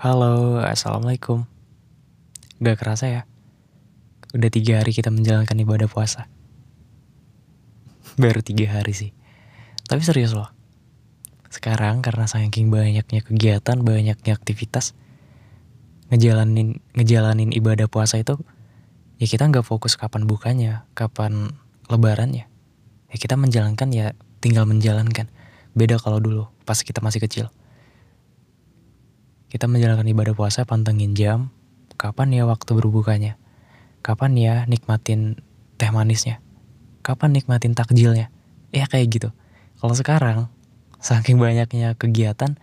Halo, 0.00 0.56
Assalamualaikum. 0.64 1.44
Gak 2.56 2.80
kerasa 2.80 3.04
ya, 3.04 3.22
udah 4.32 4.48
tiga 4.48 4.80
hari 4.80 4.96
kita 4.96 5.12
menjalankan 5.12 5.52
ibadah 5.60 5.92
puasa. 5.92 6.24
Baru 8.16 8.40
tiga 8.40 8.80
hari 8.80 8.96
sih. 8.96 9.12
Tapi 9.84 10.00
serius 10.00 10.32
loh. 10.32 10.48
Sekarang 11.52 12.00
karena 12.00 12.24
saking 12.24 12.72
banyaknya 12.72 13.20
kegiatan, 13.20 13.76
banyaknya 13.84 14.32
aktivitas, 14.32 14.96
ngejalanin 16.08 16.80
ngejalanin 16.96 17.52
ibadah 17.52 17.84
puasa 17.84 18.16
itu 18.16 18.40
ya 19.20 19.28
kita 19.28 19.52
nggak 19.52 19.68
fokus 19.68 20.00
kapan 20.00 20.24
bukanya, 20.24 20.88
kapan 20.96 21.60
lebarannya. 21.92 22.48
Ya 23.12 23.16
kita 23.20 23.36
menjalankan 23.36 23.92
ya 23.92 24.16
tinggal 24.40 24.64
menjalankan. 24.64 25.28
Beda 25.76 26.00
kalau 26.00 26.24
dulu 26.24 26.48
pas 26.64 26.80
kita 26.80 27.04
masih 27.04 27.20
kecil. 27.20 27.52
Kita 29.50 29.66
menjalankan 29.66 30.06
ibadah 30.06 30.30
puasa 30.38 30.62
pantengin 30.62 31.18
jam, 31.18 31.50
kapan 31.98 32.30
ya 32.30 32.46
waktu 32.46 32.70
berbukanya, 32.70 33.34
kapan 33.98 34.38
ya 34.38 34.54
nikmatin 34.70 35.42
teh 35.74 35.90
manisnya, 35.90 36.38
kapan 37.02 37.34
nikmatin 37.34 37.74
takjilnya, 37.74 38.30
ya 38.70 38.86
kayak 38.86 39.10
gitu. 39.10 39.28
Kalau 39.82 39.98
sekarang, 39.98 40.46
saking 41.02 41.42
banyaknya 41.42 41.98
kegiatan, 41.98 42.54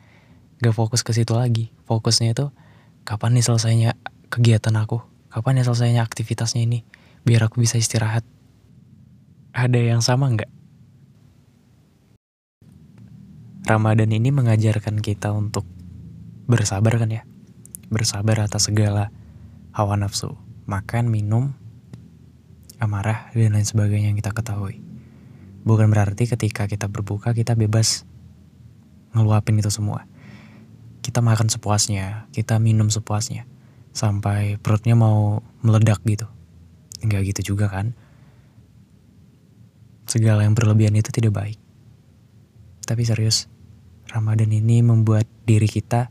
gak 0.64 0.72
fokus 0.72 1.04
ke 1.04 1.12
situ 1.12 1.36
lagi. 1.36 1.76
Fokusnya 1.92 2.32
itu, 2.32 2.56
kapan 3.04 3.36
nih 3.36 3.44
selesainya 3.44 3.92
kegiatan 4.32 4.72
aku, 4.80 5.04
kapan 5.28 5.60
ya 5.60 5.64
selesainya 5.68 6.02
aktivitasnya 6.08 6.64
ini, 6.64 6.88
biar 7.28 7.52
aku 7.52 7.60
bisa 7.60 7.76
istirahat. 7.76 8.24
Ada 9.52 9.92
yang 9.92 10.00
sama 10.00 10.32
nggak? 10.32 10.52
Ramadan 13.68 14.08
ini 14.16 14.32
mengajarkan 14.32 15.04
kita 15.04 15.36
untuk 15.36 15.68
bersabar 16.48 16.96
kan 16.96 17.12
ya? 17.12 17.24
Bersabar 17.92 18.40
atas 18.42 18.72
segala 18.72 19.12
hawa 19.76 20.00
nafsu. 20.00 20.34
Makan 20.68 21.12
minum 21.12 21.56
amarah 22.80 23.30
dan 23.36 23.56
lain 23.56 23.68
sebagainya 23.68 24.12
yang 24.12 24.20
kita 24.20 24.32
ketahui. 24.34 24.82
Bukan 25.68 25.92
berarti 25.92 26.28
ketika 26.28 26.66
kita 26.66 26.88
berbuka 26.88 27.36
kita 27.36 27.54
bebas 27.54 28.08
ngeluapin 29.12 29.60
itu 29.60 29.68
semua. 29.68 30.08
Kita 31.04 31.24
makan 31.24 31.48
sepuasnya 31.52 32.28
kita 32.36 32.60
minum 32.60 32.92
sepuasnya 32.92 33.48
sampai 33.96 34.60
perutnya 34.60 34.96
mau 34.96 35.44
meledak 35.64 36.04
gitu. 36.04 36.28
Enggak 37.04 37.28
gitu 37.36 37.56
juga 37.56 37.68
kan? 37.72 37.96
Segala 40.08 40.48
yang 40.48 40.56
berlebihan 40.56 40.96
itu 40.96 41.12
tidak 41.12 41.36
baik. 41.36 41.60
Tapi 42.88 43.04
serius 43.04 43.52
Ramadan 44.08 44.48
ini 44.56 44.80
membuat 44.80 45.28
diri 45.44 45.68
kita 45.68 46.08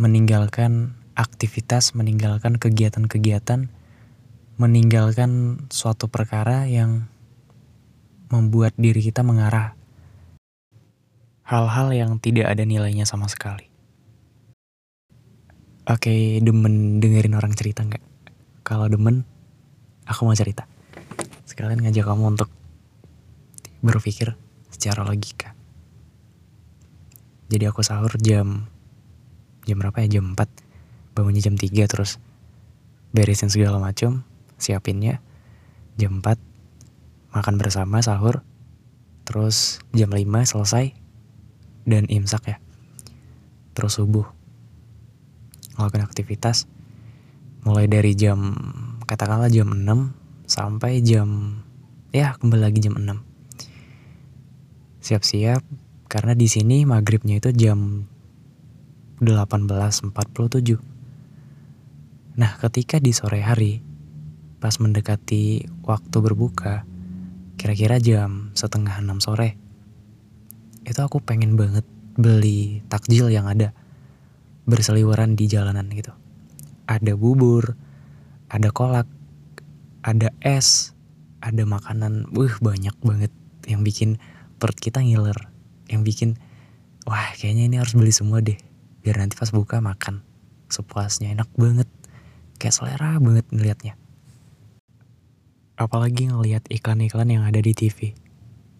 meninggalkan 0.00 0.96
aktivitas, 1.12 1.92
meninggalkan 1.92 2.56
kegiatan-kegiatan, 2.56 3.68
meninggalkan 4.56 5.60
suatu 5.68 6.08
perkara 6.08 6.64
yang 6.64 7.04
membuat 8.32 8.72
diri 8.80 9.04
kita 9.04 9.20
mengarah 9.20 9.76
hal-hal 11.44 11.92
yang 11.92 12.16
tidak 12.16 12.48
ada 12.48 12.64
nilainya 12.64 13.04
sama 13.04 13.28
sekali. 13.28 13.68
Oke, 15.84 16.40
demen 16.40 17.02
dengerin 17.04 17.36
orang 17.36 17.52
cerita 17.52 17.84
nggak? 17.84 18.00
Kalau 18.64 18.88
demen, 18.88 19.28
aku 20.08 20.24
mau 20.24 20.36
cerita. 20.38 20.64
Sekalian 21.44 21.84
ngajak 21.84 22.08
kamu 22.08 22.38
untuk 22.38 22.48
berpikir 23.84 24.32
secara 24.72 25.04
logika. 25.04 25.52
Jadi 27.50 27.64
aku 27.68 27.82
sahur 27.82 28.14
jam 28.16 28.70
jam 29.64 29.76
berapa 29.80 29.96
ya? 30.04 30.20
Jam 30.20 30.36
4 30.36 31.16
bangunnya 31.16 31.42
jam 31.44 31.56
3 31.56 31.90
terus. 31.90 32.22
Beresin 33.10 33.50
segala 33.50 33.80
macam 33.82 34.22
siapinnya. 34.56 35.18
Jam 35.96 36.20
4 36.22 36.38
makan 37.34 37.54
bersama 37.58 38.00
sahur. 38.00 38.44
Terus 39.28 39.84
jam 39.92 40.10
5 40.10 40.24
selesai 40.44 40.96
dan 41.86 42.06
imsak 42.08 42.42
ya. 42.50 42.56
Terus 43.76 43.96
subuh. 43.98 44.26
Ngelakuin 45.78 46.04
aktivitas. 46.04 46.66
Mulai 47.64 47.86
dari 47.88 48.16
jam 48.16 48.56
katakanlah 49.04 49.50
jam 49.50 49.70
6 49.70 49.86
sampai 50.50 50.98
jam 50.98 51.60
ya 52.10 52.34
kembali 52.42 52.62
lagi 52.66 52.82
jam 52.82 52.98
6 52.98 53.22
siap-siap 54.98 55.62
karena 56.10 56.34
di 56.34 56.50
sini 56.50 56.82
maghribnya 56.82 57.38
itu 57.38 57.54
jam 57.54 58.09
1847. 59.20 60.80
Nah, 62.40 62.56
ketika 62.56 62.96
di 62.96 63.12
sore 63.12 63.44
hari, 63.44 63.84
pas 64.56 64.80
mendekati 64.80 65.68
waktu 65.84 66.16
berbuka, 66.24 66.88
kira-kira 67.60 68.00
jam 68.00 68.48
setengah 68.56 68.96
enam 68.96 69.20
sore, 69.20 69.60
itu 70.88 70.96
aku 70.96 71.20
pengen 71.20 71.60
banget 71.60 71.84
beli 72.16 72.80
takjil 72.88 73.28
yang 73.28 73.44
ada 73.44 73.76
berseliweran 74.64 75.36
di 75.36 75.44
jalanan 75.52 75.92
gitu. 75.92 76.16
Ada 76.88 77.12
bubur, 77.12 77.76
ada 78.48 78.72
kolak, 78.72 79.04
ada 80.00 80.32
es, 80.40 80.96
ada 81.44 81.68
makanan, 81.68 82.32
wih 82.32 82.56
banyak 82.64 82.96
banget 83.04 83.32
yang 83.68 83.84
bikin 83.84 84.16
perut 84.56 84.80
kita 84.80 85.04
ngiler, 85.04 85.36
yang 85.92 86.08
bikin 86.08 86.40
wah 87.04 87.36
kayaknya 87.36 87.68
ini 87.68 87.76
harus 87.76 87.92
beli 87.92 88.12
semua 88.12 88.40
deh 88.40 88.56
biar 89.00 89.20
nanti 89.20 89.36
pas 89.36 89.50
buka 89.52 89.80
makan 89.80 90.22
sepuasnya 90.68 91.34
enak 91.34 91.50
banget. 91.56 91.88
Kayak 92.60 92.76
selera 92.76 93.16
banget 93.16 93.48
ngelihatnya 93.48 94.00
apalagi 95.80 96.28
ngelihat 96.28 96.68
iklan-iklan 96.68 97.32
yang 97.32 97.42
ada 97.48 97.56
di 97.64 97.72
TV 97.72 98.12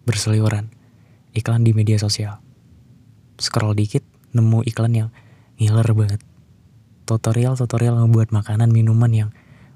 berseliweran. 0.05 0.69
Iklan 1.33 1.65
di 1.65 1.73
media 1.73 1.97
sosial. 1.97 2.37
Scroll 3.41 3.73
dikit 3.73 4.05
nemu 4.37 4.61
iklan 4.69 4.93
yang 4.93 5.09
ngiler 5.57 5.89
banget. 5.97 6.21
Tutorial-tutorial 7.09 7.97
ngebuat 7.97 8.29
makanan 8.29 8.69
minuman 8.69 9.09
yang 9.09 9.29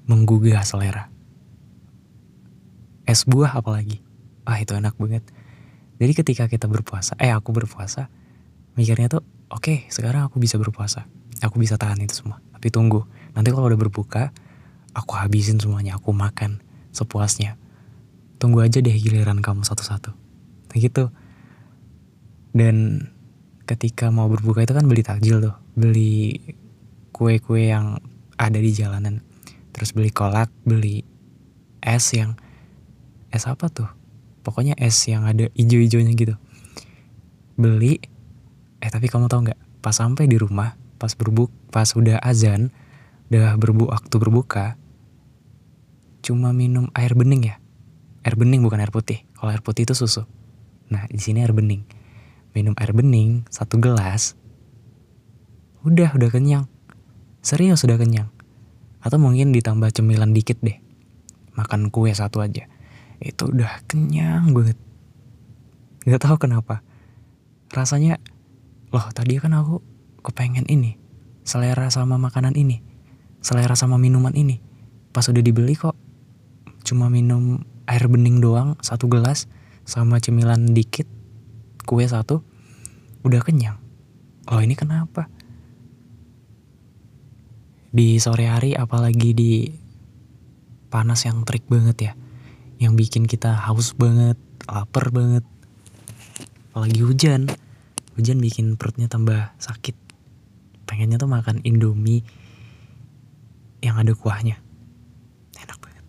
menggugah 0.06 0.62
selera. 0.62 1.10
Es 3.02 3.26
buah 3.26 3.58
apalagi. 3.58 3.98
Ah 4.46 4.62
itu 4.62 4.78
enak 4.78 4.94
banget. 4.94 5.26
Jadi 5.98 6.12
ketika 6.14 6.44
kita 6.46 6.70
berpuasa 6.70 7.18
eh 7.18 7.34
aku 7.34 7.50
berpuasa 7.50 8.06
mikirnya 8.78 9.10
tuh 9.10 9.24
oke 9.50 9.62
okay, 9.62 9.78
sekarang 9.92 10.26
aku 10.26 10.42
bisa 10.42 10.58
berpuasa. 10.58 11.06
Aku 11.44 11.60
bisa 11.60 11.76
tahan 11.76 12.00
itu 12.00 12.24
semua. 12.24 12.40
Tapi 12.56 12.72
tunggu 12.72 13.04
nanti 13.36 13.52
kalau 13.52 13.68
udah 13.68 13.76
berbuka 13.78 14.32
aku 14.96 15.12
habisin 15.20 15.60
semuanya 15.60 16.00
aku 16.00 16.16
makan 16.16 16.64
sepuasnya. 16.96 17.60
Tunggu 18.40 18.64
aja 18.64 18.80
deh 18.80 18.96
giliran 18.96 19.44
kamu 19.44 19.64
satu-satu. 19.64 20.12
Nah 20.72 20.76
gitu. 20.76 21.12
Dan 22.56 23.08
ketika 23.68 24.08
mau 24.08 24.32
berbuka 24.32 24.64
itu 24.64 24.72
kan 24.72 24.88
beli 24.88 25.04
takjil 25.04 25.44
tuh. 25.44 25.56
Beli 25.76 26.40
kue-kue 27.12 27.68
yang 27.68 28.00
ada 28.40 28.56
di 28.56 28.72
jalanan. 28.72 29.20
Terus 29.76 29.92
beli 29.92 30.08
kolak 30.08 30.48
beli 30.64 31.04
es 31.84 32.16
yang 32.16 32.40
es 33.28 33.44
apa 33.44 33.68
tuh? 33.68 33.88
Pokoknya 34.40 34.72
es 34.80 34.96
yang 35.04 35.28
ada 35.28 35.52
ijo-ijonya 35.52 36.12
gitu. 36.16 36.34
Beli 37.60 38.15
Eh 38.86 38.90
tapi 38.94 39.10
kamu 39.10 39.26
tahu 39.26 39.50
nggak? 39.50 39.82
Pas 39.82 39.98
sampai 39.98 40.30
di 40.30 40.38
rumah, 40.38 40.78
pas 41.02 41.10
berbuk, 41.18 41.50
pas 41.74 41.90
udah 41.90 42.22
azan, 42.22 42.70
udah 43.34 43.58
berbu 43.58 43.90
waktu 43.90 44.14
berbuka, 44.14 44.78
cuma 46.22 46.54
minum 46.54 46.86
air 46.94 47.18
bening 47.18 47.50
ya. 47.50 47.58
Air 48.22 48.38
bening 48.38 48.62
bukan 48.62 48.78
air 48.78 48.94
putih. 48.94 49.26
Kalau 49.34 49.50
air 49.50 49.58
putih 49.58 49.90
itu 49.90 49.98
susu. 49.98 50.22
Nah 50.86 51.02
di 51.10 51.18
sini 51.18 51.42
air 51.42 51.50
bening. 51.50 51.82
Minum 52.54 52.78
air 52.78 52.94
bening 52.94 53.42
satu 53.50 53.74
gelas, 53.82 54.38
udah 55.82 56.14
udah 56.14 56.30
kenyang. 56.30 56.70
Serius 57.42 57.82
udah 57.82 57.98
kenyang. 57.98 58.30
Atau 59.02 59.18
mungkin 59.18 59.50
ditambah 59.50 59.90
cemilan 59.90 60.30
dikit 60.30 60.62
deh. 60.62 60.78
Makan 61.58 61.90
kue 61.90 62.14
satu 62.14 62.38
aja. 62.38 62.70
Itu 63.18 63.50
udah 63.50 63.82
kenyang 63.90 64.54
banget. 64.54 64.78
Gak 66.06 66.22
tahu 66.22 66.38
kenapa. 66.38 66.86
Rasanya 67.74 68.22
loh 68.90 69.06
tadi 69.14 69.38
kan 69.40 69.54
aku 69.54 69.82
kepengen 70.22 70.66
ini 70.66 70.98
selera 71.46 71.90
sama 71.90 72.18
makanan 72.18 72.54
ini 72.58 72.86
selera 73.46 73.78
sama 73.78 73.94
minuman 73.94 74.34
ini. 74.34 74.58
Pas 75.14 75.22
udah 75.30 75.38
dibeli 75.38 75.78
kok 75.78 75.94
cuma 76.82 77.06
minum 77.06 77.62
air 77.86 78.10
bening 78.10 78.42
doang 78.42 78.74
satu 78.82 79.06
gelas 79.06 79.46
sama 79.86 80.18
cemilan 80.18 80.74
dikit 80.74 81.06
kue 81.86 82.02
satu 82.02 82.42
udah 83.22 83.38
kenyang. 83.46 83.78
Oh 84.50 84.58
ini 84.58 84.74
kenapa? 84.74 85.30
Di 87.94 88.18
sore 88.18 88.50
hari 88.50 88.74
apalagi 88.74 89.30
di 89.30 89.52
panas 90.90 91.22
yang 91.22 91.46
terik 91.46 91.70
banget 91.70 91.96
ya 92.02 92.12
yang 92.76 92.92
bikin 92.92 93.24
kita 93.24 93.56
haus 93.56 93.96
banget 93.96 94.36
lapar 94.68 95.08
banget 95.08 95.42
apalagi 96.70 97.00
hujan 97.00 97.48
hujan 98.16 98.40
bikin 98.40 98.80
perutnya 98.80 99.06
tambah 99.06 99.52
sakit. 99.60 99.94
Pengennya 100.88 101.20
tuh 101.20 101.28
makan 101.28 101.60
indomie 101.62 102.24
yang 103.84 104.00
ada 104.00 104.16
kuahnya. 104.16 104.56
Enak 105.60 105.78
banget. 105.78 106.04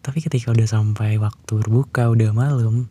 Tapi 0.00 0.18
ketika 0.24 0.50
udah 0.50 0.64
sampai 0.66 1.20
waktu 1.20 1.52
berbuka 1.60 2.08
udah 2.08 2.32
malam 2.32 2.88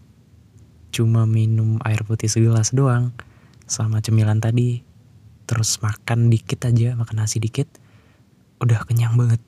cuma 0.92 1.26
minum 1.26 1.80
air 1.88 2.04
putih 2.04 2.28
segelas 2.28 2.76
doang 2.76 3.16
sama 3.64 4.04
cemilan 4.04 4.44
tadi 4.44 4.84
terus 5.48 5.80
makan 5.80 6.28
dikit 6.28 6.68
aja 6.68 7.00
makan 7.00 7.24
nasi 7.24 7.40
dikit 7.40 7.68
udah 8.62 8.86
kenyang 8.86 9.18
banget. 9.18 9.42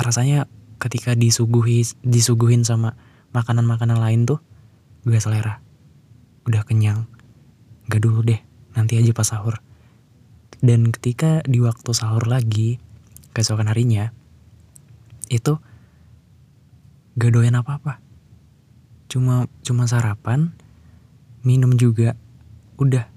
Rasanya 0.00 0.50
ketika 0.82 1.14
disuguhi 1.14 1.86
disuguhin 2.02 2.66
sama 2.66 2.98
makanan-makanan 3.30 3.98
lain 4.00 4.26
tuh 4.26 4.42
gak 5.06 5.22
selera. 5.22 5.60
Udah 6.48 6.64
kenyang 6.64 7.06
gak 7.88 8.04
dulu 8.04 8.20
deh 8.20 8.40
nanti 8.76 9.00
aja 9.00 9.10
pas 9.16 9.26
sahur. 9.26 9.58
Dan 10.60 10.92
ketika 10.92 11.40
di 11.48 11.58
waktu 11.64 11.90
sahur 11.96 12.28
lagi 12.28 12.76
keesokan 13.32 13.70
harinya 13.72 14.12
itu 15.32 15.56
gak 17.16 17.32
doyan 17.32 17.56
apa-apa. 17.58 17.98
Cuma 19.08 19.48
cuma 19.64 19.88
sarapan 19.88 20.52
minum 21.42 21.74
juga 21.74 22.14
udah. 22.76 23.08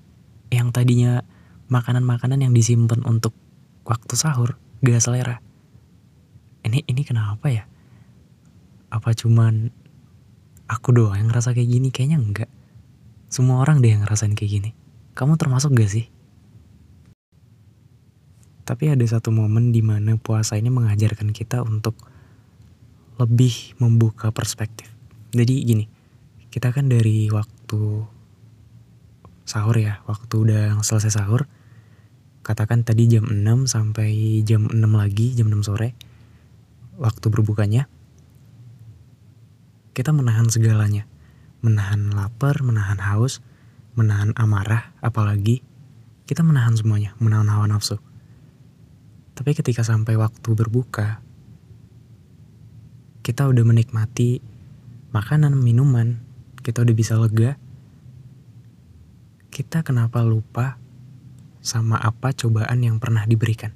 Yang 0.52 0.68
tadinya 0.76 1.14
makanan-makanan 1.72 2.44
yang 2.44 2.52
disimpan 2.56 3.04
untuk 3.04 3.36
waktu 3.84 4.16
sahur 4.16 4.56
gak 4.84 5.04
selera. 5.04 5.44
Ini 6.64 6.88
ini 6.88 7.02
kenapa 7.04 7.52
ya? 7.52 7.68
Apa 8.92 9.16
cuman 9.16 9.72
aku 10.68 10.92
doang 10.96 11.16
yang 11.20 11.28
ngerasa 11.32 11.56
kayak 11.56 11.70
gini? 11.72 11.90
Kayaknya 11.90 12.20
enggak 12.20 12.52
semua 13.32 13.64
orang 13.64 13.80
deh 13.80 13.96
yang 13.96 14.04
ngerasain 14.04 14.36
kayak 14.36 14.52
gini. 14.60 14.70
Kamu 15.16 15.40
termasuk 15.40 15.72
gak 15.72 15.88
sih? 15.88 16.12
Tapi 18.68 18.92
ada 18.92 19.04
satu 19.08 19.32
momen 19.32 19.72
di 19.72 19.80
mana 19.80 20.20
puasa 20.20 20.60
ini 20.60 20.68
mengajarkan 20.68 21.32
kita 21.32 21.64
untuk 21.64 21.96
lebih 23.16 23.80
membuka 23.80 24.36
perspektif. 24.36 24.92
Jadi 25.32 25.56
gini 25.64 25.86
kita 26.52 26.76
kan 26.76 26.92
dari 26.92 27.32
waktu 27.32 28.04
sahur 29.48 29.76
ya 29.80 30.04
waktu 30.04 30.36
udah 30.36 30.76
selesai 30.84 31.16
sahur 31.16 31.48
katakan 32.44 32.84
tadi 32.84 33.08
jam 33.08 33.24
6 33.24 33.72
sampai 33.72 34.44
jam 34.44 34.68
6 34.68 34.76
lagi 34.92 35.32
jam 35.32 35.48
6 35.48 35.72
sore 35.72 35.96
waktu 37.00 37.26
berbukanya 37.32 37.88
kita 39.96 40.12
menahan 40.12 40.48
segalanya. 40.52 41.08
Menahan 41.62 42.14
lapar, 42.14 42.66
menahan 42.66 42.98
haus, 43.02 43.40
menahan 43.94 44.34
amarah, 44.34 44.94
apalagi 45.02 45.62
kita 46.26 46.42
menahan 46.42 46.74
semuanya, 46.74 47.14
menahan 47.22 47.50
hawa 47.50 47.70
nafsu. 47.70 48.02
Tapi 49.36 49.52
ketika 49.58 49.82
sampai 49.86 50.18
waktu 50.18 50.50
berbuka, 50.54 51.22
kita 53.22 53.46
udah 53.46 53.64
menikmati 53.66 54.42
makanan, 55.14 55.54
minuman, 55.54 56.24
kita 56.62 56.82
udah 56.82 56.96
bisa 56.96 57.18
lega. 57.18 57.60
Kita 59.52 59.84
kenapa 59.84 60.24
lupa 60.24 60.80
sama 61.60 62.00
apa 62.00 62.34
cobaan 62.34 62.80
yang 62.82 62.98
pernah 62.98 63.28
diberikan? 63.28 63.76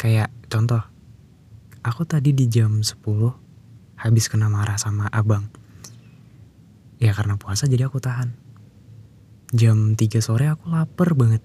Kayak 0.00 0.32
contoh, 0.48 0.80
aku 1.84 2.02
tadi 2.08 2.32
di 2.32 2.48
jam 2.48 2.80
10 2.80 3.04
habis 4.00 4.32
kena 4.32 4.48
marah 4.48 4.80
sama 4.80 5.12
abang. 5.12 5.59
Ya 7.00 7.16
karena 7.16 7.40
puasa 7.40 7.64
jadi 7.64 7.88
aku 7.88 7.98
tahan. 7.98 8.36
Jam 9.50 9.96
3 9.96 10.20
sore 10.20 10.46
aku 10.52 10.68
lapar 10.68 11.16
banget. 11.16 11.42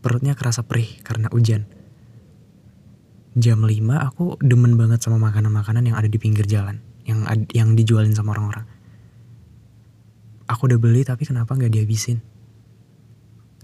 Perutnya 0.00 0.32
kerasa 0.32 0.64
perih 0.64 0.88
karena 1.04 1.28
hujan. 1.28 1.68
Jam 3.36 3.62
5 3.62 3.70
aku 4.00 4.40
demen 4.40 4.80
banget 4.80 5.04
sama 5.04 5.20
makanan-makanan 5.20 5.92
yang 5.92 5.96
ada 6.00 6.08
di 6.08 6.16
pinggir 6.16 6.48
jalan. 6.48 6.80
Yang 7.04 7.46
yang 7.52 7.76
dijualin 7.76 8.16
sama 8.16 8.32
orang-orang. 8.32 8.64
Aku 10.48 10.66
udah 10.66 10.80
beli 10.80 11.04
tapi 11.04 11.28
kenapa 11.28 11.54
gak 11.54 11.70
dihabisin? 11.70 12.24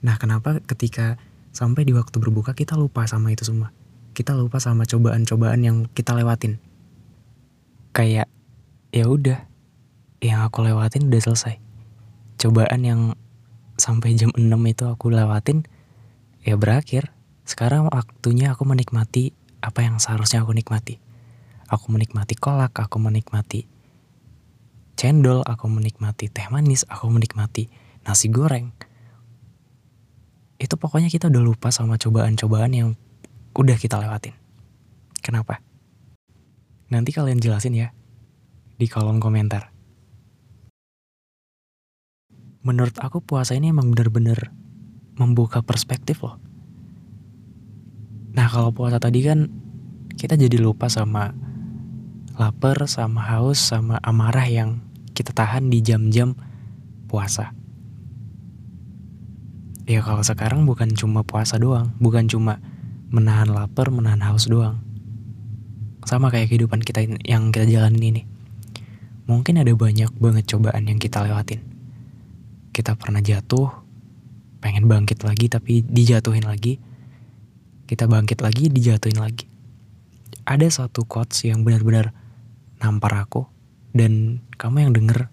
Nah 0.05 0.21
kenapa 0.21 0.61
ketika 0.63 1.17
sampai 1.55 1.89
di 1.89 1.97
waktu 1.97 2.21
berbuka 2.21 2.53
kita 2.53 2.77
lupa 2.77 3.09
sama 3.09 3.33
itu 3.33 3.49
semua? 3.49 3.73
Kita 4.13 4.37
lupa 4.37 4.61
sama 4.61 4.85
cobaan-cobaan 4.85 5.63
yang 5.65 5.89
kita 5.91 6.13
lewatin 6.13 6.61
kayak 7.93 8.27
ya 8.91 9.05
udah 9.07 9.52
yang 10.23 10.47
aku 10.47 10.63
lewatin 10.63 11.11
udah 11.11 11.19
selesai. 11.19 11.59
Cobaan 12.39 12.83
yang 12.87 13.01
sampai 13.75 14.15
jam 14.15 14.31
6 14.33 14.47
itu 14.71 14.85
aku 14.87 15.11
lewatin 15.11 15.67
ya 16.47 16.55
berakhir. 16.55 17.11
Sekarang 17.43 17.91
waktunya 17.91 18.55
aku 18.55 18.63
menikmati 18.63 19.35
apa 19.59 19.83
yang 19.83 19.99
seharusnya 19.99 20.47
aku 20.47 20.55
nikmati. 20.55 21.03
Aku 21.67 21.91
menikmati 21.91 22.39
kolak 22.39 22.79
aku 22.79 23.03
menikmati 23.03 23.73
cendol 25.03 25.43
aku 25.43 25.67
menikmati 25.67 26.31
teh 26.31 26.47
manis 26.47 26.87
aku 26.87 27.11
menikmati 27.11 27.67
nasi 28.07 28.31
goreng. 28.31 28.71
Itu 30.63 30.79
pokoknya 30.79 31.11
kita 31.11 31.27
udah 31.27 31.43
lupa 31.43 31.75
sama 31.75 31.99
cobaan-cobaan 31.99 32.71
yang 32.71 32.89
udah 33.59 33.75
kita 33.75 33.99
lewatin. 33.99 34.39
Kenapa? 35.19 35.59
Nanti 36.87 37.11
kalian 37.11 37.43
jelasin 37.43 37.75
ya 37.75 37.91
di 38.79 38.87
kolom 38.87 39.19
komentar. 39.19 39.72
Menurut 42.63 42.95
aku 43.03 43.19
puasa 43.19 43.59
ini 43.59 43.75
emang 43.75 43.91
bener-bener 43.91 44.55
membuka 45.19 45.61
perspektif 45.63 46.23
loh. 46.23 46.39
Nah 48.33 48.47
kalau 48.49 48.71
puasa 48.71 49.03
tadi 49.03 49.21
kan 49.27 49.51
kita 50.15 50.39
jadi 50.39 50.63
lupa 50.63 50.87
sama 50.87 51.35
lapar, 52.39 52.87
sama 52.89 53.21
haus, 53.35 53.59
sama 53.61 53.99
amarah 54.01 54.47
yang 54.47 54.81
kita 55.13 55.35
tahan 55.35 55.69
di 55.69 55.83
jam-jam 55.85 56.39
puasa. 57.11 57.53
Ya 59.85 60.01
kalau 60.01 60.23
sekarang 60.23 60.65
bukan 60.65 60.95
cuma 60.95 61.27
puasa 61.27 61.59
doang, 61.59 61.93
bukan 61.99 62.31
cuma 62.31 62.63
menahan 63.13 63.51
lapar, 63.51 63.91
menahan 63.91 64.23
haus 64.23 64.47
doang 64.47 64.81
sama 66.03 66.35
kayak 66.35 66.51
kehidupan 66.51 66.83
kita 66.83 67.07
yang 67.23 67.55
kita 67.55 67.67
jalanin 67.67 68.03
ini. 68.03 68.23
Mungkin 69.31 69.63
ada 69.63 69.71
banyak 69.71 70.11
banget 70.19 70.45
cobaan 70.51 70.91
yang 70.91 70.99
kita 70.99 71.23
lewatin. 71.23 71.72
Kita 72.73 72.97
pernah 72.97 73.21
jatuh, 73.21 73.69
pengen 74.65 74.89
bangkit 74.89 75.23
lagi 75.23 75.47
tapi 75.53 75.85
dijatuhin 75.85 76.49
lagi. 76.49 76.81
Kita 77.85 78.09
bangkit 78.09 78.41
lagi, 78.41 78.73
dijatuhin 78.73 79.21
lagi. 79.21 79.45
Ada 80.49 80.85
satu 80.85 81.05
quotes 81.05 81.45
yang 81.45 81.63
benar-benar 81.63 82.11
nampar 82.81 83.15
aku 83.23 83.47
dan 83.95 84.43
kamu 84.59 84.89
yang 84.89 84.93
denger 84.97 85.29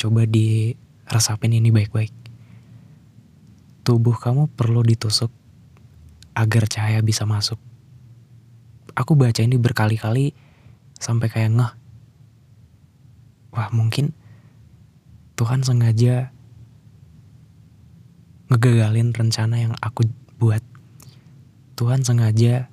coba 0.00 0.24
diresapin 0.24 1.52
ini 1.52 1.68
baik-baik. 1.68 2.14
Tubuh 3.84 4.16
kamu 4.16 4.48
perlu 4.54 4.80
ditusuk 4.86 5.28
agar 6.32 6.70
cahaya 6.70 7.02
bisa 7.02 7.26
masuk 7.26 7.58
aku 9.00 9.16
baca 9.16 9.40
ini 9.40 9.56
berkali-kali 9.56 10.36
sampai 11.00 11.32
kayak 11.32 11.56
ngeh. 11.56 11.72
Wah 13.56 13.68
mungkin 13.72 14.14
Tuhan 15.40 15.64
sengaja 15.64 16.30
ngegagalin 18.50 19.14
rencana 19.14 19.56
yang 19.56 19.74
aku 19.78 20.10
buat. 20.36 20.60
Tuhan 21.78 22.04
sengaja 22.04 22.68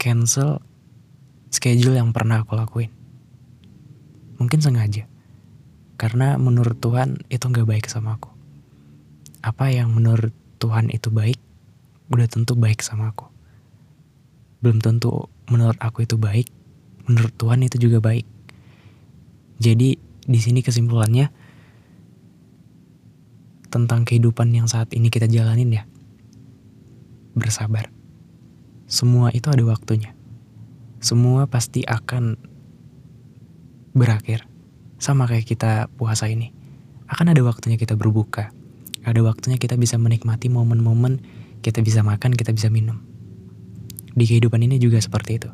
cancel 0.00 0.64
schedule 1.52 2.00
yang 2.00 2.14
pernah 2.16 2.40
aku 2.40 2.56
lakuin. 2.56 2.88
Mungkin 4.40 4.64
sengaja. 4.64 5.04
Karena 6.00 6.40
menurut 6.40 6.80
Tuhan 6.80 7.20
itu 7.28 7.44
gak 7.52 7.68
baik 7.68 7.86
sama 7.86 8.16
aku. 8.16 8.32
Apa 9.44 9.68
yang 9.68 9.92
menurut 9.92 10.32
Tuhan 10.56 10.88
itu 10.88 11.12
baik, 11.12 11.36
udah 12.08 12.26
tentu 12.30 12.56
baik 12.56 12.80
sama 12.80 13.12
aku 13.12 13.32
belum 14.62 14.78
tentu 14.78 15.26
menurut 15.50 15.76
aku 15.82 16.06
itu 16.06 16.14
baik, 16.14 16.46
menurut 17.10 17.34
Tuhan 17.34 17.66
itu 17.66 17.76
juga 17.82 17.98
baik. 17.98 18.24
Jadi 19.58 19.98
di 20.22 20.38
sini 20.38 20.62
kesimpulannya 20.62 21.28
tentang 23.72 24.04
kehidupan 24.04 24.52
yang 24.52 24.68
saat 24.68 24.92
ini 24.92 25.08
kita 25.08 25.24
jalanin 25.24 25.72
ya. 25.72 25.84
Bersabar. 27.32 27.88
Semua 28.84 29.32
itu 29.32 29.48
ada 29.48 29.64
waktunya. 29.64 30.12
Semua 31.00 31.48
pasti 31.48 31.80
akan 31.88 32.36
berakhir. 33.96 34.44
Sama 35.00 35.24
kayak 35.24 35.48
kita 35.48 35.88
puasa 35.96 36.28
ini. 36.28 36.52
Akan 37.08 37.32
ada 37.32 37.40
waktunya 37.40 37.80
kita 37.80 37.96
berbuka. 37.96 38.52
Ada 39.02 39.24
waktunya 39.24 39.56
kita 39.56 39.80
bisa 39.80 39.96
menikmati 39.96 40.52
momen-momen 40.52 41.40
kita 41.64 41.78
bisa 41.80 42.02
makan, 42.02 42.34
kita 42.34 42.50
bisa 42.52 42.68
minum 42.68 43.00
di 44.12 44.24
kehidupan 44.28 44.60
ini 44.60 44.76
juga 44.76 45.00
seperti 45.00 45.40
itu. 45.40 45.50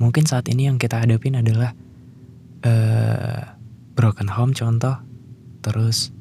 Mungkin 0.00 0.24
saat 0.24 0.48
ini 0.48 0.70
yang 0.70 0.80
kita 0.80 1.02
hadapin 1.02 1.36
adalah 1.36 1.76
uh, 2.64 3.42
broken 3.92 4.30
home 4.30 4.56
contoh, 4.56 4.96
terus 5.60 6.14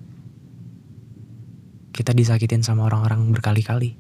Kita 2.00 2.16
disakitin 2.16 2.64
sama 2.64 2.88
orang-orang 2.88 3.28
berkali-kali. 3.36 4.00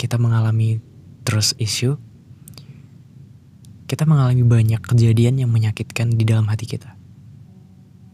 Kita 0.00 0.16
mengalami 0.16 0.80
trust 1.20 1.60
issue. 1.60 2.00
Kita 3.84 4.08
mengalami 4.08 4.48
banyak 4.48 4.80
kejadian 4.80 5.44
yang 5.44 5.52
menyakitkan 5.52 6.16
di 6.16 6.24
dalam 6.24 6.48
hati 6.48 6.64
kita. 6.64 6.96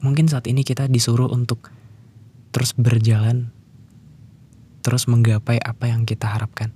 Mungkin 0.03 0.27
saat 0.27 0.51
ini 0.51 0.67
kita 0.67 0.91
disuruh 0.91 1.31
untuk 1.31 1.71
terus 2.51 2.75
berjalan, 2.75 3.55
terus 4.83 5.07
menggapai 5.07 5.63
apa 5.63 5.95
yang 5.95 6.03
kita 6.03 6.27
harapkan. 6.27 6.75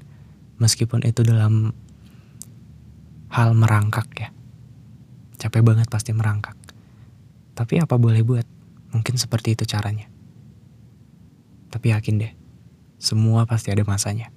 Meskipun 0.63 1.03
itu 1.03 1.27
dalam 1.27 1.75
hal 3.35 3.51
merangkak 3.59 4.07
ya. 4.15 4.31
Capek 5.43 5.67
banget 5.67 5.91
pasti 5.91 6.15
merangkak. 6.15 6.55
Tapi 7.59 7.83
apa 7.83 7.99
boleh 7.99 8.23
buat? 8.23 8.47
Mungkin 8.95 9.19
seperti 9.19 9.59
itu 9.59 9.67
caranya. 9.67 10.08
Tapi 11.71 11.95
yakin 11.95 12.15
deh, 12.19 12.33
semua 12.99 13.47
pasti 13.47 13.71
ada 13.71 13.87
masanya. 13.87 14.35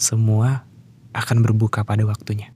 Semua 0.00 0.64
akan 1.12 1.44
berbuka 1.44 1.84
pada 1.84 2.08
waktunya. 2.08 2.55